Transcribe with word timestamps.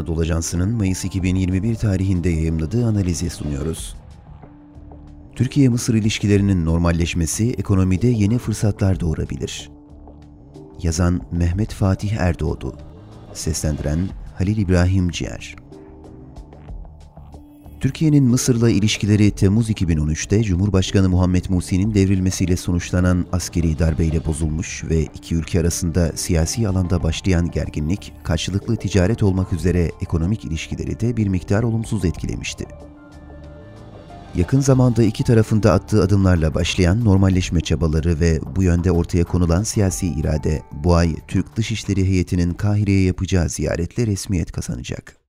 Anadolu 0.00 0.20
Ajansı'nın 0.20 0.70
Mayıs 0.74 1.04
2021 1.04 1.74
tarihinde 1.74 2.28
yayımladığı 2.28 2.86
analizi 2.86 3.30
sunuyoruz. 3.30 3.96
Türkiye-Mısır 5.36 5.94
ilişkilerinin 5.94 6.64
normalleşmesi 6.64 7.50
ekonomide 7.50 8.06
yeni 8.06 8.38
fırsatlar 8.38 9.00
doğurabilir. 9.00 9.70
Yazan 10.82 11.20
Mehmet 11.32 11.72
Fatih 11.72 12.12
Erdoğdu 12.12 12.78
Seslendiren 13.34 14.08
Halil 14.38 14.56
İbrahim 14.56 15.10
Ciğer 15.10 15.56
Türkiye'nin 17.80 18.24
Mısır'la 18.24 18.70
ilişkileri 18.70 19.30
Temmuz 19.30 19.70
2013'te 19.70 20.42
Cumhurbaşkanı 20.42 21.08
Muhammed 21.08 21.44
Mursi'nin 21.48 21.94
devrilmesiyle 21.94 22.56
sonuçlanan 22.56 23.26
askeri 23.32 23.78
darbeyle 23.78 24.24
bozulmuş 24.24 24.84
ve 24.84 25.02
iki 25.02 25.34
ülke 25.34 25.60
arasında 25.60 26.12
siyasi 26.14 26.68
alanda 26.68 27.02
başlayan 27.02 27.50
gerginlik, 27.50 28.12
karşılıklı 28.22 28.76
ticaret 28.76 29.22
olmak 29.22 29.52
üzere 29.52 29.90
ekonomik 30.00 30.44
ilişkileri 30.44 31.00
de 31.00 31.16
bir 31.16 31.26
miktar 31.26 31.62
olumsuz 31.62 32.04
etkilemişti. 32.04 32.66
Yakın 34.34 34.60
zamanda 34.60 35.02
iki 35.02 35.24
tarafında 35.24 35.72
attığı 35.72 36.02
adımlarla 36.02 36.54
başlayan 36.54 37.04
normalleşme 37.04 37.60
çabaları 37.60 38.20
ve 38.20 38.40
bu 38.56 38.62
yönde 38.62 38.92
ortaya 38.92 39.24
konulan 39.24 39.62
siyasi 39.62 40.06
irade, 40.06 40.62
bu 40.72 40.94
ay 40.94 41.16
Türk 41.28 41.56
Dışişleri 41.56 42.08
Heyeti'nin 42.08 42.54
Kahire'ye 42.54 43.02
yapacağı 43.02 43.48
ziyaretle 43.48 44.06
resmiyet 44.06 44.52
kazanacak. 44.52 45.19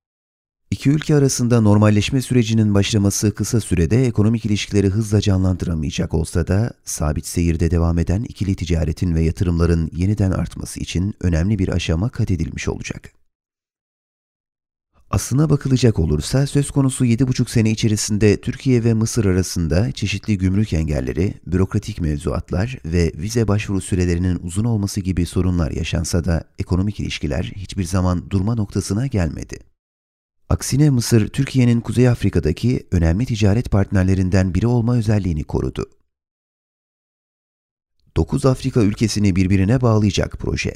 İki 0.72 0.90
ülke 0.90 1.16
arasında 1.16 1.62
normalleşme 1.62 2.22
sürecinin 2.22 2.74
başlaması 2.74 3.36
kısa 3.36 3.60
sürede 3.60 4.06
ekonomik 4.06 4.46
ilişkileri 4.46 4.90
hızla 4.90 5.22
canlandıramayacak 5.22 6.14
olsa 6.14 6.48
da 6.48 6.74
sabit 6.86 7.26
seyirde 7.26 7.72
devam 7.72 8.00
eden 8.00 8.24
ikili 8.24 8.56
ticaretin 8.56 9.16
ve 9.16 9.22
yatırımların 9.22 9.90
yeniden 9.94 10.32
artması 10.32 10.80
için 10.80 11.14
önemli 11.22 11.60
bir 11.60 11.70
aşama 11.70 12.10
kat 12.10 12.32
edilmiş 12.32 12.68
olacak. 12.68 13.14
Aslına 15.10 15.50
bakılacak 15.50 16.00
olursa 16.00 16.48
söz 16.48 16.72
konusu 16.72 17.06
7,5 17.06 17.50
sene 17.50 17.72
içerisinde 17.72 18.42
Türkiye 18.42 18.84
ve 18.84 18.94
Mısır 18.94 19.26
arasında 19.26 19.92
çeşitli 19.92 20.38
gümrük 20.38 20.74
engelleri, 20.74 21.34
bürokratik 21.48 22.02
mevzuatlar 22.02 22.78
ve 22.86 23.12
vize 23.16 23.48
başvuru 23.48 23.82
sürelerinin 23.82 24.40
uzun 24.44 24.64
olması 24.64 25.02
gibi 25.02 25.26
sorunlar 25.26 25.72
yaşansa 25.72 26.26
da 26.26 26.44
ekonomik 26.60 27.00
ilişkiler 27.00 27.52
hiçbir 27.56 27.84
zaman 27.84 28.30
durma 28.30 28.56
noktasına 28.56 29.08
gelmedi. 29.08 29.71
Aksine 30.52 30.90
Mısır, 30.90 31.28
Türkiye'nin 31.28 31.82
Kuzey 31.82 32.10
Afrika'daki 32.10 32.88
önemli 32.92 33.26
ticaret 33.26 33.72
partnerlerinden 33.72 34.54
biri 34.54 34.68
olma 34.68 34.96
özelliğini 34.96 35.44
korudu. 35.44 35.90
9 38.18 38.46
Afrika 38.46 38.82
ülkesini 38.82 39.36
birbirine 39.36 39.82
bağlayacak 39.82 40.38
proje. 40.40 40.74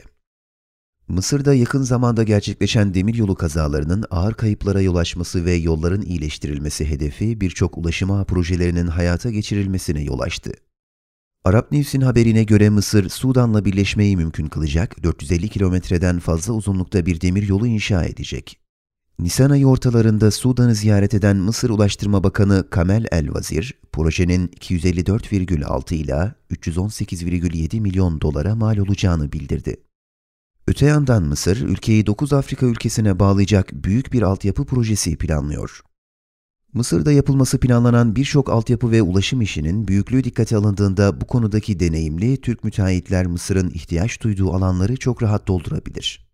Mısır'da 1.08 1.54
yakın 1.54 1.82
zamanda 1.82 2.24
gerçekleşen 2.24 2.94
demiryolu 2.94 3.36
kazalarının 3.36 4.06
ağır 4.10 4.34
kayıplara 4.34 4.82
yol 4.82 4.96
açması 4.96 5.46
ve 5.46 5.54
yolların 5.54 6.02
iyileştirilmesi 6.02 6.90
hedefi 6.90 7.42
birçok 7.42 7.78
ulaşım 7.78 8.12
ağ 8.12 8.24
projelerinin 8.24 8.88
hayata 8.88 9.32
geçirilmesine 9.32 10.04
yol 10.04 10.20
açtı. 10.20 10.52
Arap 11.46 11.72
News'in 11.72 12.02
haberine 12.02 12.44
göre 12.44 12.70
Mısır, 12.70 13.10
Sudan'la 13.10 13.66
birleşmeyi 13.66 14.18
mümkün 14.18 14.48
kılacak 14.48 15.04
450 15.04 15.50
kilometreden 15.50 16.20
fazla 16.20 16.54
uzunlukta 16.54 17.06
bir 17.06 17.22
demiryolu 17.22 17.68
inşa 17.68 18.06
edecek. 18.06 18.65
Nisan 19.20 19.50
ayı 19.50 19.68
ortalarında 19.68 20.32
Sudan'ı 20.32 20.76
ziyaret 20.76 21.14
eden 21.14 21.38
Mısır 21.38 21.70
Ulaştırma 21.70 22.24
Bakanı 22.24 22.70
Kamel 22.70 23.06
El-Vazir, 23.12 23.74
projenin 23.92 24.48
254,6 24.48 25.96
ila 25.96 26.36
318,7 26.52 27.82
milyon 27.82 28.22
dolara 28.22 28.56
mal 28.56 28.78
olacağını 28.78 29.32
bildirdi. 29.32 29.78
Öte 30.68 30.86
yandan 30.86 31.24
Mısır, 31.24 31.62
ülkeyi 31.62 32.06
9 32.06 32.34
Afrika 32.34 32.66
ülkesine 32.66 33.20
bağlayacak 33.20 33.74
büyük 33.74 34.14
bir 34.14 34.22
altyapı 34.22 34.66
projesi 34.66 35.18
planlıyor. 35.18 35.82
Mısır'da 36.74 37.12
yapılması 37.12 37.60
planlanan 37.60 38.16
birçok 38.16 38.50
altyapı 38.50 38.92
ve 38.92 39.02
ulaşım 39.02 39.42
işinin 39.42 39.88
büyüklüğü 39.88 40.24
dikkate 40.24 40.58
alındığında 40.58 41.22
bu 41.22 41.28
konudaki 41.28 41.80
deneyimli 41.80 42.42
Türk 42.42 42.64
müteahhitler 42.64 43.26
Mısır'ın 43.26 43.70
ihtiyaç 43.70 44.22
duyduğu 44.22 44.54
alanları 44.54 44.98
çok 44.98 45.24
rahat 45.24 45.48
doldurabilir. 45.48 46.25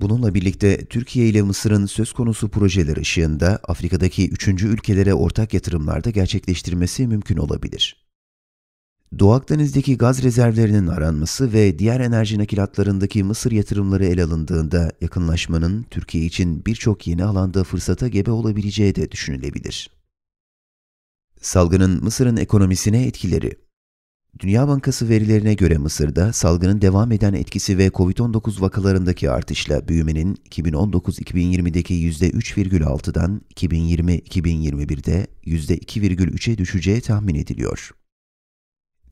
Bununla 0.00 0.34
birlikte 0.34 0.84
Türkiye 0.84 1.28
ile 1.28 1.42
Mısır'ın 1.42 1.86
söz 1.86 2.12
konusu 2.12 2.48
projeler 2.48 2.96
ışığında 2.96 3.60
Afrika'daki 3.68 4.30
üçüncü 4.30 4.68
ülkelere 4.68 5.14
ortak 5.14 5.54
yatırımlarda 5.54 6.10
gerçekleştirmesi 6.10 7.06
mümkün 7.06 7.36
olabilir. 7.36 8.04
Doğu 9.18 9.32
Akdeniz'deki 9.32 9.96
gaz 9.96 10.22
rezervlerinin 10.22 10.86
aranması 10.86 11.52
ve 11.52 11.78
diğer 11.78 12.00
enerji 12.00 12.38
nakilatlarındaki 12.38 13.24
Mısır 13.24 13.52
yatırımları 13.52 14.04
ele 14.04 14.24
alındığında 14.24 14.92
yakınlaşmanın 15.00 15.82
Türkiye 15.82 16.24
için 16.24 16.64
birçok 16.66 17.06
yeni 17.06 17.24
alanda 17.24 17.64
fırsata 17.64 18.08
gebe 18.08 18.30
olabileceği 18.30 18.94
de 18.94 19.10
düşünülebilir. 19.10 19.90
Salgının 21.40 22.04
Mısır'ın 22.04 22.36
ekonomisine 22.36 23.06
etkileri 23.06 23.63
Dünya 24.38 24.68
Bankası 24.68 25.08
verilerine 25.08 25.54
göre 25.54 25.78
Mısır'da 25.78 26.32
salgının 26.32 26.80
devam 26.80 27.12
eden 27.12 27.32
etkisi 27.32 27.78
ve 27.78 27.86
COVID-19 27.88 28.60
vakalarındaki 28.60 29.30
artışla 29.30 29.88
büyümenin 29.88 30.34
2019-2020'deki 30.34 31.94
%3,6'dan 31.94 33.40
2020-2021'de 33.54 35.26
%2,3'e 35.44 36.58
düşeceği 36.58 37.00
tahmin 37.00 37.34
ediliyor. 37.34 37.90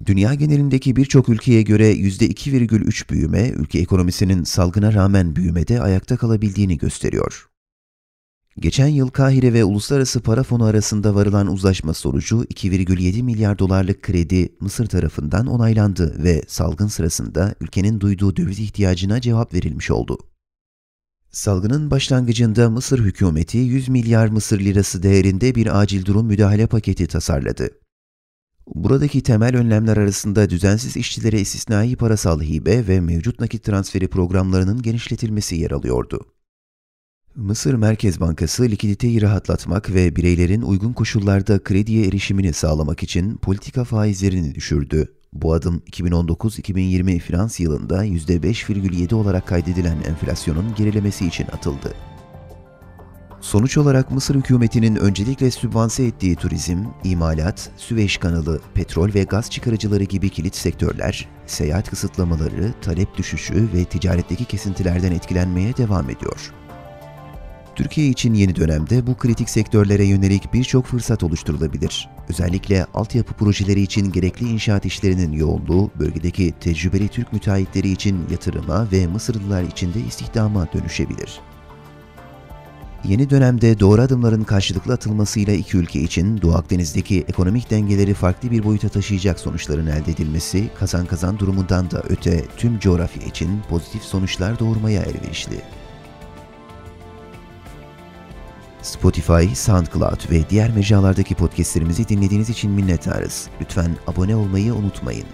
Dünya 0.06 0.34
genelindeki 0.34 0.97
birçok 0.97 1.28
ülkeye 1.28 1.62
göre 1.62 1.93
%2,3 1.93 3.11
büyüme, 3.11 3.49
ülke 3.49 3.78
ekonomisinin 3.78 4.44
salgına 4.44 4.94
rağmen 4.94 5.37
büyümede 5.37 5.81
ayakta 5.81 6.16
kalabildiğini 6.16 6.78
gösteriyor. 6.78 7.52
Geçen 8.61 8.87
yıl 8.87 9.09
Kahire 9.09 9.53
ve 9.53 9.65
Uluslararası 9.65 10.21
Para 10.21 10.43
Fonu 10.43 10.65
arasında 10.65 11.15
varılan 11.15 11.47
uzlaşma 11.47 11.95
sonucu 11.95 12.45
2,7 12.45 13.23
milyar 13.23 13.59
dolarlık 13.59 14.03
kredi 14.03 14.57
Mısır 14.61 14.87
tarafından 14.87 15.47
onaylandı 15.47 16.23
ve 16.25 16.43
salgın 16.49 16.87
sırasında 16.87 17.55
ülkenin 17.61 18.01
duyduğu 18.01 18.37
döviz 18.37 18.59
ihtiyacına 18.59 19.21
cevap 19.21 19.55
verilmiş 19.55 19.91
oldu. 19.91 20.19
Salgının 21.31 21.91
başlangıcında 21.91 22.71
Mısır 22.71 22.99
hükümeti 22.99 23.59
100 23.59 23.89
milyar 23.89 24.29
Mısır 24.29 24.61
lirası 24.61 25.03
değerinde 25.03 25.55
bir 25.55 25.81
acil 25.81 26.05
durum 26.05 26.27
müdahale 26.27 26.67
paketi 26.67 27.07
tasarladı. 27.07 27.71
Buradaki 28.67 29.23
temel 29.23 29.57
önlemler 29.57 29.97
arasında 29.97 30.51
düzensiz 30.51 30.97
işçilere 30.97 31.41
istisnai 31.41 31.97
parasal 31.97 32.43
hibe 32.43 32.89
ve 32.89 33.01
mevcut 33.01 33.41
nakit 33.41 33.65
transferi 33.65 34.09
programlarının 34.09 34.83
genişletilmesi 34.83 35.57
yer 35.57 35.71
alıyordu. 35.71 36.31
Mısır 37.37 37.75
Merkez 37.75 38.20
Bankası 38.20 38.62
likiditeyi 38.62 39.22
rahatlatmak 39.22 39.94
ve 39.94 40.16
bireylerin 40.16 40.62
uygun 40.62 40.93
koşullarda 40.93 41.62
krediye 41.62 42.06
erişimini 42.06 42.53
sağlamak 42.53 43.03
için 43.03 43.37
politika 43.37 43.84
faizlerini 43.84 44.54
düşürdü. 44.54 45.12
Bu 45.32 45.53
adım 45.53 45.82
2019-2020 45.91 47.19
finans 47.19 47.60
yılında 47.60 48.06
%5,7 48.06 49.15
olarak 49.15 49.47
kaydedilen 49.47 49.97
enflasyonun 50.09 50.75
gerilemesi 50.76 51.26
için 51.26 51.47
atıldı. 51.47 51.94
Sonuç 53.41 53.76
olarak 53.78 54.10
Mısır 54.10 54.34
hükümetinin 54.34 54.97
öncelikle 54.97 55.50
sübvanse 55.50 56.04
ettiği 56.04 56.37
turizm, 56.37 56.78
imalat, 57.04 57.70
Süveyş 57.76 58.16
kanalı, 58.16 58.60
petrol 58.75 59.14
ve 59.14 59.22
gaz 59.22 59.50
çıkarıcıları 59.50 60.04
gibi 60.04 60.28
kilit 60.28 60.54
sektörler, 60.54 61.28
seyahat 61.47 61.91
kısıtlamaları, 61.91 62.75
talep 62.82 63.16
düşüşü 63.16 63.69
ve 63.75 63.84
ticaretteki 63.84 64.44
kesintilerden 64.44 65.12
etkilenmeye 65.12 65.76
devam 65.76 66.10
ediyor. 66.10 66.53
Türkiye 67.75 68.09
için 68.09 68.34
yeni 68.34 68.56
dönemde 68.56 69.06
bu 69.06 69.16
kritik 69.16 69.50
sektörlere 69.50 70.05
yönelik 70.05 70.53
birçok 70.53 70.87
fırsat 70.87 71.22
oluşturulabilir. 71.22 72.09
Özellikle 72.28 72.87
altyapı 72.94 73.34
projeleri 73.34 73.81
için 73.81 74.12
gerekli 74.12 74.49
inşaat 74.49 74.87
işlerinin 74.87 75.33
yoğunluğu, 75.33 75.91
bölgedeki 75.99 76.55
tecrübeli 76.61 77.08
Türk 77.08 77.32
müteahhitleri 77.32 77.88
için 77.88 78.26
yatırıma 78.31 78.93
ve 78.93 79.06
Mısırlılar 79.06 79.62
için 79.62 79.94
de 79.94 80.00
istihdama 80.00 80.73
dönüşebilir. 80.73 81.41
Yeni 83.05 83.31
dönemde 83.31 83.81
doğru 83.81 84.00
adımların 84.00 84.44
karşılıklı 84.44 84.93
atılmasıyla 84.93 85.52
iki 85.52 85.76
ülke 85.76 86.00
için 86.00 86.43
Doğu 86.43 86.55
Akdeniz'deki 86.55 87.25
ekonomik 87.29 87.70
dengeleri 87.70 88.14
farklı 88.14 88.50
bir 88.50 88.64
boyuta 88.64 88.88
taşıyacak 88.88 89.41
sonuçların 89.41 89.87
elde 89.87 90.12
edilmesi, 90.12 90.70
kazan 90.79 91.06
kazan 91.06 91.38
durumundan 91.38 91.91
da 91.91 92.02
öte 92.08 92.44
tüm 92.56 92.79
coğrafya 92.79 93.23
için 93.23 93.61
pozitif 93.69 94.02
sonuçlar 94.02 94.58
doğurmaya 94.58 95.02
elverişli. 95.02 95.62
Spotify, 98.82 99.55
SoundCloud 99.55 100.31
ve 100.31 100.50
diğer 100.50 100.70
mecralardaki 100.70 101.34
podcastlerimizi 101.34 102.08
dinlediğiniz 102.08 102.50
için 102.50 102.70
minnettarız. 102.70 103.49
Lütfen 103.61 103.96
abone 104.06 104.37
olmayı 104.37 104.75
unutmayın. 104.75 105.26